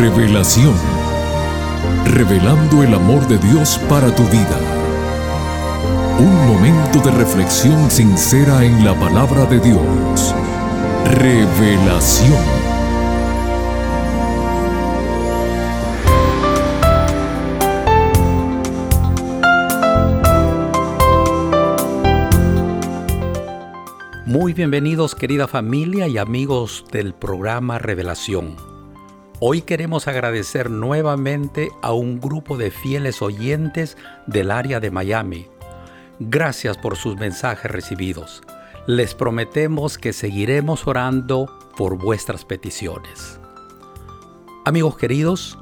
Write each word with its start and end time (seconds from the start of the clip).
Revelación. 0.00 0.74
Revelando 2.06 2.82
el 2.82 2.94
amor 2.94 3.28
de 3.28 3.36
Dios 3.36 3.78
para 3.86 4.14
tu 4.14 4.22
vida. 4.28 4.58
Un 6.18 6.46
momento 6.46 7.00
de 7.00 7.10
reflexión 7.10 7.90
sincera 7.90 8.64
en 8.64 8.82
la 8.82 8.98
palabra 8.98 9.44
de 9.44 9.60
Dios. 9.60 10.34
Revelación. 11.04 12.32
Muy 24.24 24.54
bienvenidos 24.54 25.14
querida 25.14 25.46
familia 25.46 26.08
y 26.08 26.16
amigos 26.16 26.86
del 26.90 27.12
programa 27.12 27.78
Revelación. 27.78 28.69
Hoy 29.42 29.62
queremos 29.62 30.06
agradecer 30.06 30.68
nuevamente 30.68 31.70
a 31.80 31.94
un 31.94 32.20
grupo 32.20 32.58
de 32.58 32.70
fieles 32.70 33.22
oyentes 33.22 33.96
del 34.26 34.50
área 34.50 34.80
de 34.80 34.90
Miami. 34.90 35.46
Gracias 36.18 36.76
por 36.76 36.94
sus 36.96 37.16
mensajes 37.16 37.70
recibidos. 37.70 38.42
Les 38.86 39.14
prometemos 39.14 39.96
que 39.96 40.12
seguiremos 40.12 40.86
orando 40.86 41.46
por 41.74 41.96
vuestras 41.96 42.44
peticiones. 42.44 43.40
Amigos 44.66 44.98
queridos, 44.98 45.58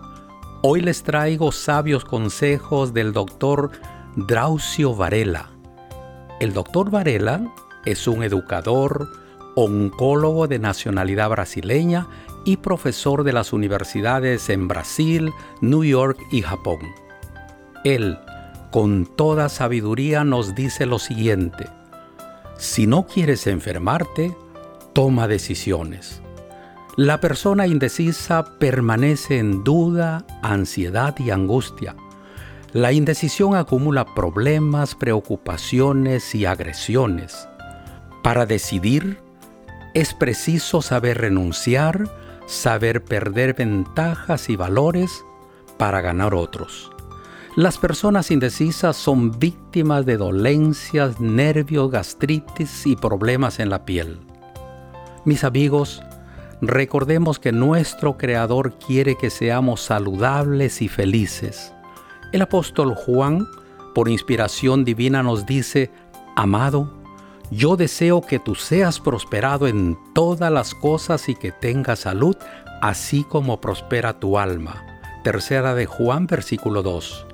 hoy 0.63 0.81
les 0.81 1.05
traigo 1.05 1.53
sabios 1.53 2.05
consejos 2.05 2.93
del 2.93 3.13
doctor 3.13 3.71
Draucio 4.17 4.97
Varela. 4.97 5.51
El 6.41 6.53
doctor 6.53 6.91
Varela 6.91 7.55
es 7.85 8.09
un 8.09 8.25
educador, 8.25 9.09
oncólogo 9.55 10.49
de 10.49 10.59
nacionalidad 10.59 11.31
brasileña 11.31 12.09
y 12.49 12.57
profesor 12.57 13.25
de 13.25 13.35
las 13.35 13.53
universidades 13.53 14.49
en 14.49 14.69
Brasil, 14.69 15.35
New 15.61 15.85
York 15.85 16.19
y 16.33 16.41
Japón. 16.41 16.79
Él, 17.85 18.19
con 18.71 19.05
toda 19.05 19.51
sabiduría, 19.51 20.25
nos 20.25 20.55
dice 20.55 20.87
lo 20.87 20.99
siguiente. 20.99 21.67
Si 22.57 22.87
no 22.87 23.07
quieres 23.07 23.47
enfermarte, 23.47 24.35
toma 24.95 25.29
decisiones. 25.29 26.23
La 26.97 27.21
persona 27.21 27.67
indecisa 27.67 28.59
permanece 28.59 29.37
en 29.37 29.63
duda, 29.63 30.25
ansiedad 30.41 31.15
y 31.19 31.29
angustia. 31.29 31.97
La 32.73 32.93
indecisión 32.93 33.57
acumula 33.57 34.15
problemas, 34.15 34.95
preocupaciones 34.95 36.35
y 36.35 36.47
agresiones. 36.47 37.47
Para 38.23 38.47
decidir 38.47 39.19
es 39.93 40.15
preciso 40.15 40.81
saber 40.81 41.19
renunciar, 41.19 42.09
saber 42.49 43.05
perder 43.05 43.55
ventajas 43.55 44.49
y 44.49 44.57
valores 44.57 45.25
para 45.77 46.01
ganar 46.01 46.35
otros. 46.35 46.91
Las 47.57 47.77
personas 47.77 48.31
indecisas 48.31 48.97
son 48.97 49.39
víctimas 49.39 50.07
de 50.07 50.17
dolencias, 50.17 51.21
nervios, 51.21 51.91
gastritis 51.91 52.87
y 52.87 52.97
problemas 52.97 53.61
en 53.61 53.69
la 53.69 53.85
piel. 53.85 54.21
Mis 55.25 55.45
amigos, 55.45 56.03
recordemos 56.63 57.39
que 57.39 57.53
nuestro 57.53 58.17
Creador 58.17 58.79
quiere 58.79 59.17
que 59.17 59.29
seamos 59.29 59.83
saludables 59.83 60.81
y 60.81 60.89
felices. 60.89 61.75
El 62.33 62.43
apóstol 62.43 62.95
Juan, 62.95 63.47
por 63.95 64.09
inspiración 64.09 64.85
divina, 64.85 65.23
nos 65.23 65.45
dice, 65.45 65.91
Amado, 66.35 66.98
yo 67.51 67.77
deseo 67.77 68.21
que 68.21 68.39
tú 68.39 68.55
seas 68.55 69.01
prosperado 69.01 69.67
en 69.67 69.99
todas 70.15 70.53
las 70.53 70.75
cosas 70.75 71.29
y 71.29 71.35
que 71.35 71.51
tengas 71.51 72.01
salud, 72.01 72.37
así 72.83 73.25
como 73.25 73.61
prospera 73.61 74.21
tu 74.21 74.39
alma. 74.39 74.85
Tercera 75.25 75.75
de 75.75 75.87
Juan, 75.87 76.27
versículo 76.27 76.83
2. 76.83 77.27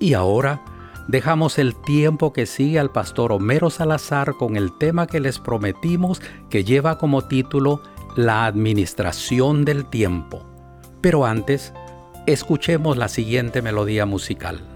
Y 0.00 0.14
ahora 0.14 0.62
dejamos 1.08 1.58
el 1.58 1.74
tiempo 1.74 2.32
que 2.32 2.46
sigue 2.46 2.78
al 2.78 2.90
pastor 2.90 3.32
Homero 3.32 3.70
Salazar 3.70 4.34
con 4.34 4.56
el 4.56 4.76
tema 4.76 5.06
que 5.06 5.20
les 5.20 5.38
prometimos 5.38 6.20
que 6.50 6.64
lleva 6.64 6.98
como 6.98 7.22
título 7.22 7.82
La 8.16 8.46
administración 8.46 9.64
del 9.64 9.86
tiempo. 9.86 10.44
Pero 11.00 11.24
antes, 11.24 11.72
escuchemos 12.26 12.96
la 12.96 13.08
siguiente 13.08 13.62
melodía 13.62 14.06
musical. 14.06 14.71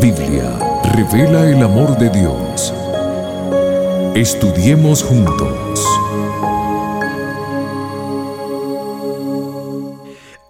Biblia 0.00 0.58
revela 0.94 1.50
el 1.50 1.62
amor 1.62 1.98
de 1.98 2.08
Dios. 2.08 2.72
Estudiemos 4.16 5.02
juntos. 5.02 5.84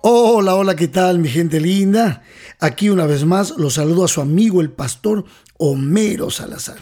Hola, 0.03 0.55
hola, 0.55 0.77
¿qué 0.77 0.87
tal 0.87 1.19
mi 1.19 1.29
gente 1.29 1.59
linda? 1.59 2.23
Aquí 2.61 2.91
una 2.91 3.07
vez 3.07 3.25
más 3.25 3.55
los 3.57 3.75
saludo 3.75 4.05
a 4.05 4.09
su 4.09 4.21
amigo 4.21 4.61
el 4.61 4.71
pastor 4.71 5.25
Homero 5.59 6.31
Salazar. 6.31 6.79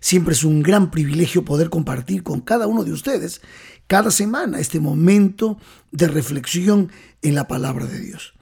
Siempre 0.00 0.34
es 0.34 0.44
un 0.44 0.62
gran 0.62 0.90
privilegio 0.90 1.46
poder 1.46 1.70
compartir 1.70 2.22
con 2.22 2.42
cada 2.42 2.66
uno 2.66 2.84
de 2.84 2.92
ustedes 2.92 3.40
cada 3.86 4.10
semana 4.10 4.60
este 4.60 4.80
momento 4.80 5.56
de 5.92 6.08
reflexión 6.08 6.92
en 7.22 7.34
la 7.34 7.48
palabra 7.48 7.86
de 7.86 8.00
Dios. 8.00 8.34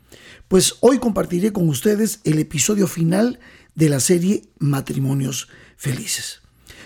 Pues 0.51 0.79
hoy 0.81 0.99
compartiré 0.99 1.53
con 1.53 1.69
ustedes 1.69 2.19
el 2.25 2.41
episodio 2.41 2.89
final 2.89 3.39
de 3.75 3.89
la 3.89 4.01
serie 4.01 4.51
Matrimonios 4.59 5.49
Felices. 5.77 6.43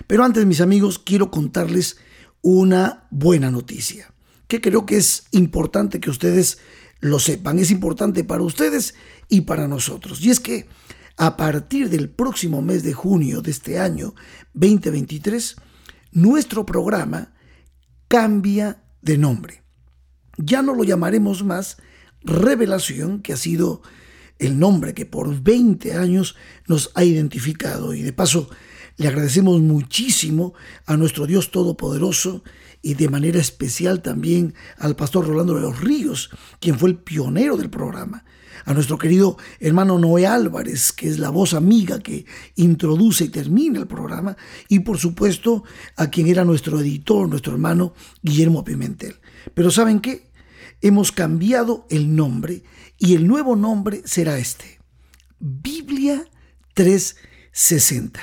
Pero 0.07 0.25
antes, 0.25 0.45
mis 0.47 0.61
amigos, 0.61 0.99
quiero 0.99 1.31
contarles 1.31 1.99
una 2.43 3.07
buena 3.11 3.50
noticia, 3.50 4.12
que 4.49 4.61
creo 4.61 4.87
que 4.87 4.97
es 4.97 5.25
importante 5.31 6.00
que 6.00 6.11
ustedes 6.11 6.59
lo 7.00 7.19
sepan, 7.19 7.59
es 7.59 7.71
importante 7.71 8.25
para 8.25 8.43
ustedes 8.43 8.95
y 9.29 9.43
para 9.43 9.69
nosotros. 9.69 10.21
Y 10.23 10.31
es 10.31 10.41
que 10.41 10.69
a 11.17 11.37
partir 11.37 11.91
del 11.91 12.11
próximo 12.11 12.62
mes 12.62 12.83
de 12.83 12.93
junio 12.93 13.41
de 13.41 13.50
este 13.50 13.79
año 13.79 14.14
2023, 14.55 15.57
nuestro 16.12 16.67
programa 16.67 17.35
cambia 18.09 18.83
de 19.00 19.19
nombre. 19.19 19.62
Ya 20.38 20.62
no 20.62 20.75
lo 20.75 20.85
llamaremos 20.85 21.45
más 21.45 21.76
Revelación, 22.23 23.21
que 23.21 23.35
ha 23.35 23.37
sido 23.37 23.83
el 24.38 24.59
nombre 24.59 24.95
que 24.95 25.07
por 25.07 25.43
20 25.43 25.95
años 25.95 26.37
nos 26.67 26.91
ha 26.95 27.05
identificado. 27.05 27.95
Y 27.95 28.03
de 28.03 28.12
paso, 28.12 28.49
le 28.97 29.09
agradecemos 29.09 29.61
muchísimo 29.61 30.55
a 30.87 30.97
nuestro 30.97 31.26
Dios 31.26 31.50
Todopoderoso 31.50 32.45
y 32.81 32.95
de 32.95 33.09
manera 33.09 33.41
especial 33.41 34.03
también 34.03 34.55
al 34.79 34.95
pastor 34.95 35.26
Rolando 35.26 35.55
de 35.55 35.62
los 35.62 35.81
Ríos, 35.81 36.31
quien 36.61 36.79
fue 36.79 36.91
el 36.91 36.99
pionero 36.99 37.57
del 37.57 37.71
programa. 37.71 38.25
A 38.67 38.73
nuestro 38.73 38.97
querido 38.97 39.37
hermano 39.59 39.99
Noé 39.99 40.26
Álvarez, 40.26 40.93
que 40.93 41.09
es 41.09 41.19
la 41.19 41.31
voz 41.31 41.55
amiga 41.55 41.99
que 41.99 42.25
introduce 42.57 43.25
y 43.25 43.29
termina 43.29 43.81
el 43.81 43.87
programa. 43.87 44.37
Y 44.69 44.81
por 44.81 44.99
supuesto 44.99 45.64
a 45.97 46.09
quien 46.09 46.29
era 46.29 46.45
nuestro 46.45 46.81
editor, 46.81 47.29
nuestro 47.29 47.53
hermano 47.53 47.95
Guillermo 48.23 48.64
Pimentel. 48.64 49.17
Pero 49.53 49.71
¿saben 49.71 50.00
qué? 50.00 50.34
Hemos 50.85 51.12
cambiado 51.12 51.87
el 51.88 52.14
nombre 52.14 52.62
y 52.99 53.14
el 53.14 53.26
nuevo 53.26 53.57
nombre 53.57 54.03
será 54.05 54.37
este. 54.37 54.81
Biblia 55.38 56.23
360. 56.75 58.21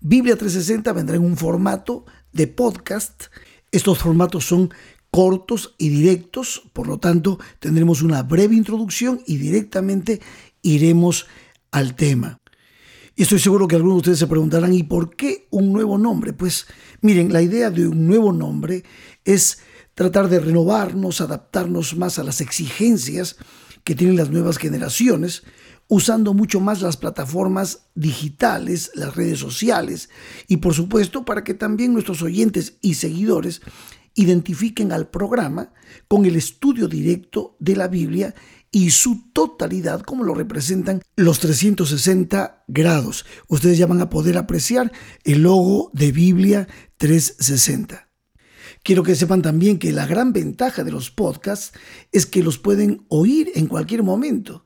Biblia 0.00 0.34
360 0.36 0.92
vendrá 0.92 1.14
en 1.14 1.24
un 1.24 1.36
formato 1.36 2.04
de 2.32 2.48
podcast. 2.48 3.26
Estos 3.70 4.00
formatos 4.00 4.44
son 4.44 4.74
cortos 5.12 5.76
y 5.78 5.90
directos, 5.90 6.68
por 6.72 6.88
lo 6.88 6.98
tanto 6.98 7.38
tendremos 7.60 8.02
una 8.02 8.24
breve 8.24 8.56
introducción 8.56 9.22
y 9.24 9.36
directamente 9.36 10.20
iremos 10.62 11.28
al 11.70 11.94
tema. 11.94 12.40
Y 13.14 13.22
estoy 13.22 13.38
seguro 13.38 13.68
que 13.68 13.76
algunos 13.76 13.98
de 13.98 14.00
ustedes 14.00 14.18
se 14.18 14.26
preguntarán, 14.26 14.72
¿y 14.72 14.82
por 14.82 15.14
qué 15.14 15.46
un 15.50 15.72
nuevo 15.72 15.96
nombre? 15.96 16.32
Pues 16.32 16.66
miren, 17.02 17.32
la 17.32 17.40
idea 17.40 17.70
de 17.70 17.86
un 17.86 18.08
nuevo 18.08 18.32
nombre 18.32 18.82
es 19.24 19.60
tratar 19.98 20.28
de 20.28 20.38
renovarnos, 20.38 21.20
adaptarnos 21.20 21.96
más 21.96 22.20
a 22.20 22.22
las 22.22 22.40
exigencias 22.40 23.34
que 23.82 23.96
tienen 23.96 24.14
las 24.14 24.30
nuevas 24.30 24.56
generaciones, 24.56 25.42
usando 25.88 26.34
mucho 26.34 26.60
más 26.60 26.82
las 26.82 26.96
plataformas 26.96 27.88
digitales, 27.96 28.92
las 28.94 29.16
redes 29.16 29.40
sociales, 29.40 30.08
y 30.46 30.58
por 30.58 30.72
supuesto 30.72 31.24
para 31.24 31.42
que 31.42 31.52
también 31.52 31.94
nuestros 31.94 32.22
oyentes 32.22 32.74
y 32.80 32.94
seguidores 32.94 33.60
identifiquen 34.14 34.92
al 34.92 35.08
programa 35.08 35.72
con 36.06 36.26
el 36.26 36.36
estudio 36.36 36.86
directo 36.86 37.56
de 37.58 37.74
la 37.74 37.88
Biblia 37.88 38.36
y 38.70 38.90
su 38.90 39.32
totalidad 39.32 40.02
como 40.02 40.22
lo 40.22 40.32
representan 40.32 41.02
los 41.16 41.40
360 41.40 42.62
grados. 42.68 43.26
Ustedes 43.48 43.78
ya 43.78 43.86
van 43.88 44.00
a 44.00 44.10
poder 44.10 44.38
apreciar 44.38 44.92
el 45.24 45.42
logo 45.42 45.90
de 45.92 46.12
Biblia 46.12 46.68
360. 46.98 48.07
Quiero 48.82 49.02
que 49.02 49.14
sepan 49.14 49.42
también 49.42 49.78
que 49.78 49.92
la 49.92 50.06
gran 50.06 50.32
ventaja 50.32 50.84
de 50.84 50.92
los 50.92 51.10
podcasts 51.10 51.72
es 52.12 52.26
que 52.26 52.42
los 52.42 52.58
pueden 52.58 53.04
oír 53.08 53.50
en 53.54 53.66
cualquier 53.66 54.02
momento. 54.02 54.64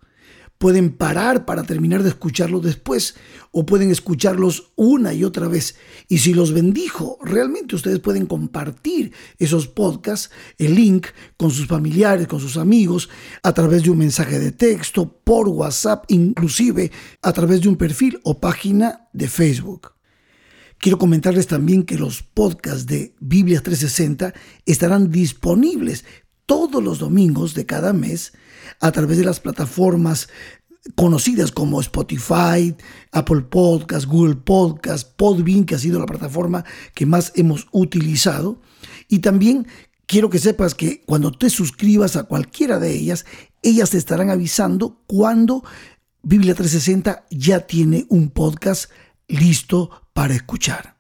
Pueden 0.59 0.97
parar 0.97 1.45
para 1.45 1.65
terminar 1.65 2.05
de 2.05 2.11
escucharlos 2.11 2.63
después 2.63 3.17
o 3.51 3.67
pueden 3.67 3.91
escucharlos 3.91 4.73
una 4.77 5.13
y 5.13 5.25
otra 5.25 5.49
vez. 5.49 5.75
Y 6.09 6.19
si 6.19 6.35
los 6.35 6.53
bendijo, 6.53 7.19
realmente 7.21 7.75
ustedes 7.75 7.99
pueden 7.99 8.27
compartir 8.27 9.13
esos 9.41 9.67
podcasts, 9.67 10.31
el 10.59 10.77
link 10.77 11.09
con 11.37 11.51
sus 11.51 11.67
familiares, 11.67 12.29
con 12.29 12.39
sus 12.39 12.57
amigos, 12.59 13.09
a 13.43 13.53
través 13.53 13.83
de 13.83 13.91
un 13.91 13.99
mensaje 13.99 14.39
de 14.39 14.53
texto, 14.53 15.13
por 15.25 15.49
WhatsApp, 15.49 16.05
inclusive 16.07 16.93
a 17.23 17.33
través 17.33 17.61
de 17.63 17.69
un 17.69 17.77
perfil 17.77 18.21
o 18.23 18.39
página 18.39 19.09
de 19.13 19.27
Facebook. 19.27 19.95
Quiero 20.83 20.99
comentarles 20.99 21.47
también 21.47 21.85
que 21.85 21.97
los 21.97 22.25
podcasts 22.25 22.87
de 22.87 23.15
Biblia 23.21 23.63
360 23.63 24.35
estarán 24.67 25.13
disponibles 25.13 26.05
todos 26.45 26.83
los 26.83 26.99
domingos 26.99 27.55
de 27.55 27.67
cada 27.67 27.93
mes 27.93 28.33
a 28.81 28.91
través 28.91 29.17
de 29.19 29.25
las 29.25 29.39
plataformas 29.39 30.29
conocidas 30.97 31.53
como 31.53 31.81
Spotify, 31.81 32.75
Apple 33.13 33.43
Podcasts, 33.43 34.09
Google 34.09 34.35
Podcasts, 34.35 35.05
Podbean, 35.05 35.67
que 35.67 35.77
ha 35.77 35.79
sido 35.79 36.01
la 36.01 36.07
plataforma 36.07 36.65
que 36.97 37.07
más 37.07 37.31
hemos 37.37 37.69
utilizado. 37.71 38.61
Y 39.07 39.21
también 39.21 39.69
quiero 40.07 40.31
que 40.31 40.41
sepas 40.41 40.75
que 40.75 41.05
cuando 41.07 41.31
te 41.31 41.49
suscribas 41.49 42.17
a 42.17 42.25
cualquiera 42.25 42.81
de 42.81 42.91
ellas, 42.91 43.25
ellas 43.63 43.91
te 43.91 43.99
estarán 43.99 44.31
avisando 44.31 45.01
cuando 45.07 45.63
Biblia 46.25 46.57
360 46.57 47.27
ya 47.31 47.69
tiene 47.69 48.05
un 48.09 48.31
podcast 48.31 48.91
listo 49.29 49.91
para 50.13 50.35
escuchar. 50.35 50.97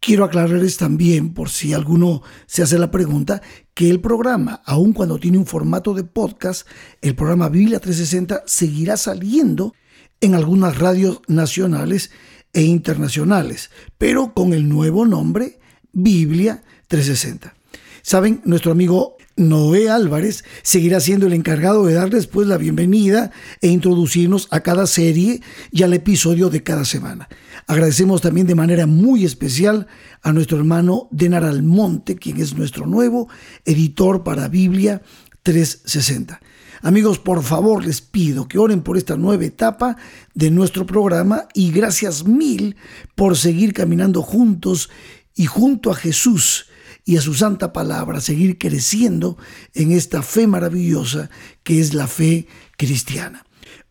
Quiero 0.00 0.24
aclararles 0.24 0.78
también, 0.78 1.32
por 1.32 1.48
si 1.48 1.72
alguno 1.72 2.22
se 2.46 2.62
hace 2.62 2.76
la 2.76 2.90
pregunta, 2.90 3.40
que 3.72 3.88
el 3.88 4.00
programa, 4.00 4.60
aun 4.66 4.92
cuando 4.92 5.18
tiene 5.18 5.38
un 5.38 5.46
formato 5.46 5.94
de 5.94 6.02
podcast, 6.02 6.66
el 7.00 7.14
programa 7.14 7.48
Biblia 7.48 7.78
360 7.78 8.42
seguirá 8.46 8.96
saliendo 8.96 9.74
en 10.20 10.34
algunas 10.34 10.78
radios 10.78 11.20
nacionales 11.28 12.10
e 12.52 12.62
internacionales, 12.62 13.70
pero 13.96 14.34
con 14.34 14.52
el 14.52 14.68
nuevo 14.68 15.06
nombre 15.06 15.60
Biblia 15.92 16.64
360. 16.88 17.54
Saben, 18.02 18.42
nuestro 18.44 18.72
amigo 18.72 19.16
Noé 19.48 19.88
Álvarez 19.88 20.44
seguirá 20.62 21.00
siendo 21.00 21.26
el 21.26 21.32
encargado 21.32 21.84
de 21.84 21.94
darles 21.94 22.26
pues 22.26 22.46
la 22.46 22.56
bienvenida 22.56 23.30
e 23.60 23.68
introducirnos 23.68 24.48
a 24.50 24.60
cada 24.60 24.86
serie 24.86 25.42
y 25.70 25.82
al 25.82 25.92
episodio 25.92 26.50
de 26.50 26.62
cada 26.62 26.84
semana. 26.84 27.28
Agradecemos 27.66 28.20
también 28.20 28.46
de 28.46 28.54
manera 28.54 28.86
muy 28.86 29.24
especial 29.24 29.86
a 30.22 30.32
nuestro 30.32 30.58
hermano 30.58 31.08
Denar 31.10 31.44
Almonte, 31.44 32.16
quien 32.16 32.40
es 32.40 32.54
nuestro 32.54 32.86
nuevo 32.86 33.28
editor 33.64 34.22
para 34.22 34.48
Biblia 34.48 35.02
360. 35.42 36.40
Amigos, 36.82 37.18
por 37.18 37.42
favor 37.42 37.84
les 37.84 38.00
pido 38.00 38.48
que 38.48 38.58
oren 38.58 38.82
por 38.82 38.96
esta 38.96 39.16
nueva 39.16 39.44
etapa 39.44 39.96
de 40.34 40.50
nuestro 40.50 40.84
programa 40.84 41.46
y 41.54 41.70
gracias 41.70 42.24
mil 42.24 42.76
por 43.14 43.36
seguir 43.36 43.72
caminando 43.72 44.22
juntos 44.22 44.90
y 45.36 45.46
junto 45.46 45.90
a 45.90 45.94
Jesús 45.94 46.66
y 47.04 47.16
a 47.16 47.20
su 47.20 47.34
santa 47.34 47.72
palabra, 47.72 48.20
seguir 48.20 48.58
creciendo 48.58 49.36
en 49.74 49.92
esta 49.92 50.22
fe 50.22 50.46
maravillosa 50.46 51.30
que 51.62 51.80
es 51.80 51.94
la 51.94 52.06
fe 52.06 52.46
cristiana. 52.76 53.44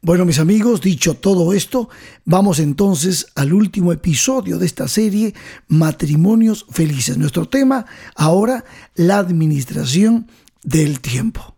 Bueno, 0.03 0.25
mis 0.25 0.39
amigos, 0.39 0.81
dicho 0.81 1.13
todo 1.13 1.53
esto, 1.53 1.89
vamos 2.25 2.57
entonces 2.57 3.27
al 3.35 3.53
último 3.53 3.91
episodio 3.91 4.57
de 4.57 4.65
esta 4.65 4.87
serie, 4.87 5.35
Matrimonios 5.67 6.65
Felices. 6.71 7.19
Nuestro 7.19 7.47
tema 7.47 7.85
ahora, 8.15 8.65
la 8.95 9.19
administración 9.19 10.27
del 10.63 11.01
tiempo. 11.01 11.55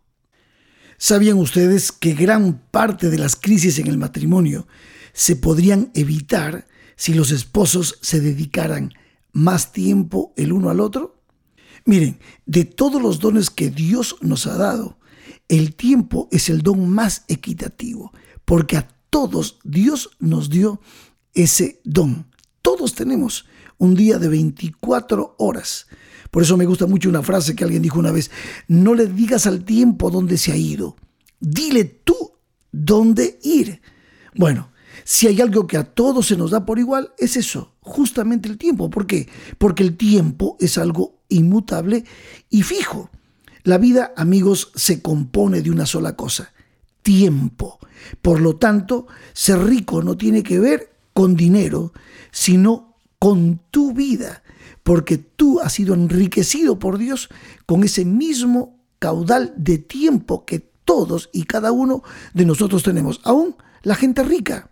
¿Sabían 0.98 1.38
ustedes 1.38 1.94
que 1.94 2.14
gran 2.14 2.62
parte 2.70 3.10
de 3.10 3.18
las 3.18 3.38
crisis 3.38 3.80
en 3.80 3.88
el 3.88 3.98
matrimonio 3.98 4.68
se 5.14 5.36
podrían 5.36 5.92
evitar 5.94 6.68
si 6.98 7.14
los 7.14 7.32
esposos 7.32 7.98
se 8.02 8.20
dedicaran 8.20 8.94
más 9.32 9.72
tiempo 9.72 10.34
el 10.36 10.52
uno 10.52 10.70
al 10.70 10.82
otro? 10.82 11.23
Miren, 11.86 12.20
de 12.46 12.66
todos 12.66 13.02
los 13.02 13.20
dones 13.20 13.50
que 13.50 13.70
Dios 13.70 14.16
nos 14.22 14.48
ha 14.48 14.58
dado, 14.58 14.98
el 15.50 15.76
tiempo 15.76 16.30
es 16.32 16.50
el 16.50 16.62
don 16.62 16.88
más 16.90 17.26
equitativo, 17.28 18.12
porque 18.46 18.78
a 18.78 18.88
todos 19.10 19.60
Dios 19.64 20.12
nos 20.20 20.50
dio 20.50 20.80
ese 21.34 21.82
don. 21.84 22.28
Todos 22.62 22.96
tenemos 22.96 23.46
un 23.78 23.96
día 23.96 24.18
de 24.18 24.30
24 24.30 25.36
horas. 25.38 25.88
Por 26.32 26.42
eso 26.44 26.58
me 26.58 26.66
gusta 26.66 26.88
mucho 26.88 27.10
una 27.10 27.22
frase 27.22 27.56
que 27.56 27.64
alguien 27.64 27.84
dijo 27.84 28.00
una 28.00 28.12
vez, 28.12 28.32
no 28.68 28.96
le 28.96 29.08
digas 29.08 29.46
al 29.46 29.66
tiempo 29.66 30.10
dónde 30.10 30.38
se 30.38 30.52
ha 30.52 30.56
ido, 30.56 30.96
dile 31.40 31.84
tú 31.84 32.32
dónde 32.72 33.40
ir. 33.44 33.82
Bueno, 34.36 34.72
Si 35.06 35.28
hay 35.28 35.42
algo 35.42 35.68
que 35.68 35.78
a 35.78 35.84
todos 35.84 36.28
se 36.28 36.38
nos 36.38 36.52
da 36.52 36.66
por 36.66 36.80
igual, 36.80 37.14
es 37.18 37.36
eso, 37.36 37.73
justamente 37.84 38.50
el 38.50 38.58
tiempo. 38.58 38.90
¿Por 38.90 39.06
qué? 39.06 39.30
Porque 39.58 39.84
el 39.84 39.96
tiempo 39.98 40.58
es 40.60 40.78
algo 40.78 41.20
inmutable 41.30 42.06
y 42.50 42.64
fijo. 42.64 43.10
La 43.64 43.78
vida, 43.78 44.14
amigos, 44.18 44.72
se 44.76 45.02
compone 45.02 45.62
de 45.62 45.72
una 45.72 45.86
sola 45.86 46.16
cosa, 46.16 46.54
tiempo. 47.02 47.80
Por 48.22 48.42
lo 48.42 48.58
tanto, 48.58 49.08
ser 49.34 49.64
rico 49.64 50.02
no 50.02 50.18
tiene 50.18 50.44
que 50.44 50.60
ver 50.60 50.94
con 51.14 51.36
dinero, 51.36 51.94
sino 52.32 52.96
con 53.20 53.62
tu 53.72 53.94
vida, 53.94 54.44
porque 54.84 55.18
tú 55.18 55.62
has 55.62 55.74
sido 55.74 55.94
enriquecido 55.94 56.78
por 56.78 56.98
Dios 56.98 57.30
con 57.66 57.84
ese 57.84 58.04
mismo 58.04 58.80
caudal 59.00 59.54
de 59.56 59.78
tiempo 59.78 60.44
que 60.44 60.60
todos 60.60 61.30
y 61.32 61.44
cada 61.44 61.72
uno 61.72 62.04
de 62.34 62.46
nosotros 62.46 62.84
tenemos, 62.84 63.22
aún 63.24 63.56
la 63.82 63.96
gente 63.96 64.24
rica. 64.24 64.72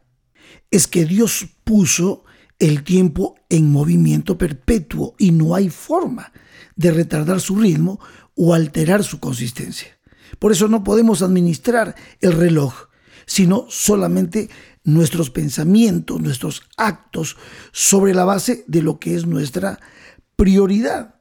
Es 0.69 0.87
que 0.87 1.05
Dios 1.05 1.47
puso 1.63 2.23
el 2.61 2.83
tiempo 2.83 3.35
en 3.49 3.71
movimiento 3.71 4.37
perpetuo 4.37 5.15
y 5.17 5.31
no 5.31 5.55
hay 5.55 5.69
forma 5.69 6.31
de 6.75 6.91
retardar 6.91 7.41
su 7.41 7.55
ritmo 7.55 7.99
o 8.35 8.53
alterar 8.53 9.03
su 9.03 9.19
consistencia. 9.19 9.97
Por 10.37 10.51
eso 10.51 10.67
no 10.67 10.83
podemos 10.83 11.23
administrar 11.23 11.95
el 12.21 12.33
reloj, 12.33 12.87
sino 13.25 13.65
solamente 13.67 14.49
nuestros 14.83 15.31
pensamientos, 15.31 16.21
nuestros 16.21 16.61
actos 16.77 17.35
sobre 17.71 18.13
la 18.13 18.25
base 18.25 18.63
de 18.67 18.83
lo 18.83 18.99
que 18.99 19.15
es 19.15 19.25
nuestra 19.25 19.79
prioridad. 20.35 21.15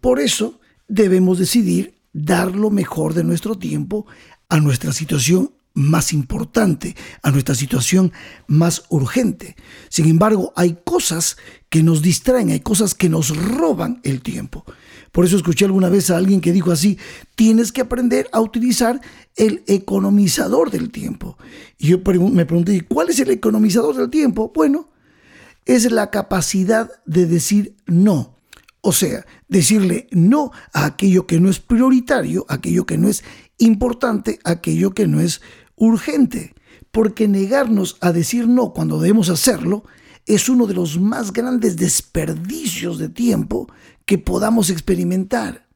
Por 0.00 0.18
eso 0.18 0.60
debemos 0.88 1.38
decidir 1.38 2.00
dar 2.12 2.56
lo 2.56 2.70
mejor 2.70 3.14
de 3.14 3.22
nuestro 3.22 3.56
tiempo 3.56 4.04
a 4.48 4.58
nuestra 4.58 4.92
situación 4.92 5.52
más 5.76 6.14
importante, 6.14 6.96
a 7.22 7.30
nuestra 7.30 7.54
situación 7.54 8.10
más 8.46 8.84
urgente. 8.88 9.56
Sin 9.90 10.08
embargo, 10.08 10.52
hay 10.56 10.78
cosas 10.84 11.36
que 11.68 11.82
nos 11.82 12.00
distraen, 12.00 12.50
hay 12.50 12.60
cosas 12.60 12.94
que 12.94 13.10
nos 13.10 13.36
roban 13.36 14.00
el 14.02 14.22
tiempo. 14.22 14.64
Por 15.12 15.26
eso 15.26 15.36
escuché 15.36 15.66
alguna 15.66 15.90
vez 15.90 16.10
a 16.10 16.16
alguien 16.16 16.40
que 16.40 16.52
dijo 16.52 16.72
así, 16.72 16.98
tienes 17.34 17.72
que 17.72 17.82
aprender 17.82 18.26
a 18.32 18.40
utilizar 18.40 19.00
el 19.36 19.62
economizador 19.66 20.70
del 20.70 20.90
tiempo. 20.90 21.36
Y 21.78 21.88
yo 21.88 21.98
me 21.98 22.46
pregunté, 22.46 22.80
¿cuál 22.88 23.10
es 23.10 23.20
el 23.20 23.30
economizador 23.30 23.96
del 23.96 24.08
tiempo? 24.08 24.52
Bueno, 24.54 24.88
es 25.66 25.92
la 25.92 26.10
capacidad 26.10 26.90
de 27.04 27.26
decir 27.26 27.76
no. 27.86 28.36
O 28.80 28.92
sea, 28.92 29.26
decirle 29.48 30.06
no 30.10 30.52
a 30.72 30.86
aquello 30.86 31.26
que 31.26 31.40
no 31.40 31.50
es 31.50 31.58
prioritario, 31.58 32.46
aquello 32.48 32.86
que 32.86 32.96
no 32.96 33.08
es 33.08 33.24
importante, 33.58 34.38
aquello 34.44 34.92
que 34.92 35.06
no 35.06 35.20
es 35.20 35.40
urgente, 35.76 36.54
porque 36.90 37.28
negarnos 37.28 37.96
a 38.00 38.12
decir 38.12 38.48
no 38.48 38.72
cuando 38.72 38.98
debemos 38.98 39.28
hacerlo 39.28 39.84
es 40.26 40.48
uno 40.48 40.66
de 40.66 40.74
los 40.74 40.98
más 40.98 41.32
grandes 41.32 41.76
desperdicios 41.76 42.98
de 42.98 43.08
tiempo 43.08 43.68
que 44.04 44.18
podamos 44.18 44.70
experimentar. 44.70 45.66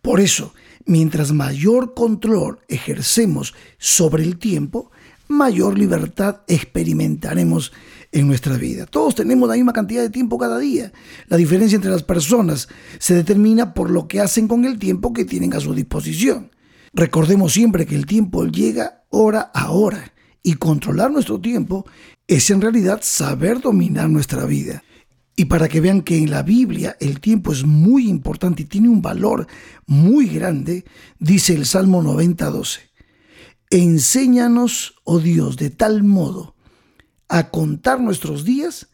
Por 0.00 0.20
eso, 0.20 0.54
mientras 0.86 1.32
mayor 1.32 1.94
control 1.94 2.60
ejercemos 2.68 3.54
sobre 3.76 4.22
el 4.22 4.38
tiempo, 4.38 4.90
mayor 5.28 5.78
libertad 5.78 6.42
experimentaremos 6.46 7.72
en 8.12 8.26
nuestra 8.26 8.56
vida. 8.56 8.86
Todos 8.86 9.14
tenemos 9.14 9.48
la 9.48 9.56
misma 9.56 9.72
cantidad 9.72 10.02
de 10.02 10.10
tiempo 10.10 10.38
cada 10.38 10.58
día. 10.58 10.92
La 11.26 11.36
diferencia 11.36 11.76
entre 11.76 11.90
las 11.90 12.02
personas 12.02 12.68
se 12.98 13.14
determina 13.14 13.74
por 13.74 13.90
lo 13.90 14.08
que 14.08 14.20
hacen 14.20 14.48
con 14.48 14.64
el 14.64 14.78
tiempo 14.78 15.12
que 15.12 15.24
tienen 15.24 15.52
a 15.54 15.60
su 15.60 15.74
disposición. 15.74 16.50
Recordemos 16.98 17.52
siempre 17.52 17.84
que 17.84 17.94
el 17.94 18.06
tiempo 18.06 18.46
llega 18.46 19.04
hora 19.10 19.50
a 19.52 19.70
hora 19.70 20.14
y 20.42 20.54
controlar 20.54 21.10
nuestro 21.10 21.38
tiempo 21.38 21.84
es 22.26 22.48
en 22.48 22.62
realidad 22.62 23.00
saber 23.02 23.60
dominar 23.60 24.08
nuestra 24.08 24.46
vida. 24.46 24.82
Y 25.36 25.44
para 25.44 25.68
que 25.68 25.82
vean 25.82 26.00
que 26.00 26.16
en 26.16 26.30
la 26.30 26.42
Biblia 26.42 26.96
el 26.98 27.20
tiempo 27.20 27.52
es 27.52 27.66
muy 27.66 28.08
importante 28.08 28.62
y 28.62 28.64
tiene 28.64 28.88
un 28.88 29.02
valor 29.02 29.46
muy 29.84 30.28
grande, 30.28 30.86
dice 31.18 31.52
el 31.52 31.66
Salmo 31.66 32.02
90:12. 32.02 32.80
Enséñanos, 33.68 34.94
oh 35.04 35.18
Dios, 35.18 35.58
de 35.58 35.68
tal 35.68 36.02
modo 36.02 36.56
a 37.28 37.50
contar 37.50 38.00
nuestros 38.00 38.42
días 38.42 38.88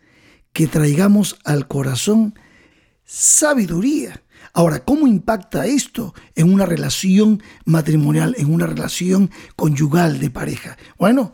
que 0.52 0.66
traigamos 0.66 1.38
al 1.44 1.68
corazón 1.68 2.34
sabiduría 3.04 4.21
Ahora, 4.52 4.84
¿cómo 4.84 5.06
impacta 5.06 5.66
esto 5.66 6.14
en 6.34 6.52
una 6.52 6.66
relación 6.66 7.42
matrimonial, 7.64 8.34
en 8.36 8.52
una 8.52 8.66
relación 8.66 9.30
conyugal 9.56 10.18
de 10.20 10.30
pareja? 10.30 10.76
Bueno, 10.98 11.32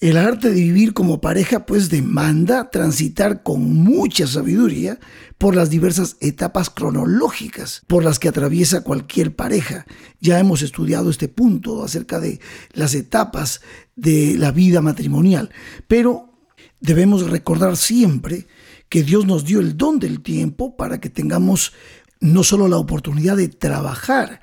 el 0.00 0.16
arte 0.16 0.50
de 0.50 0.60
vivir 0.60 0.94
como 0.94 1.20
pareja 1.20 1.66
pues 1.66 1.90
demanda 1.90 2.70
transitar 2.70 3.42
con 3.42 3.74
mucha 3.74 4.28
sabiduría 4.28 5.00
por 5.38 5.56
las 5.56 5.70
diversas 5.70 6.16
etapas 6.20 6.70
cronológicas 6.70 7.82
por 7.88 8.04
las 8.04 8.20
que 8.20 8.28
atraviesa 8.28 8.84
cualquier 8.84 9.34
pareja. 9.34 9.86
Ya 10.20 10.38
hemos 10.38 10.62
estudiado 10.62 11.10
este 11.10 11.26
punto 11.26 11.82
acerca 11.82 12.20
de 12.20 12.38
las 12.72 12.94
etapas 12.94 13.60
de 13.96 14.36
la 14.38 14.52
vida 14.52 14.80
matrimonial, 14.80 15.50
pero 15.88 16.32
debemos 16.78 17.28
recordar 17.28 17.76
siempre 17.76 18.46
que 18.88 19.02
Dios 19.02 19.26
nos 19.26 19.44
dio 19.44 19.58
el 19.58 19.76
don 19.76 19.98
del 19.98 20.22
tiempo 20.22 20.76
para 20.76 21.00
que 21.00 21.10
tengamos 21.10 21.72
no 22.20 22.42
solo 22.44 22.68
la 22.68 22.78
oportunidad 22.78 23.36
de 23.36 23.48
trabajar 23.48 24.40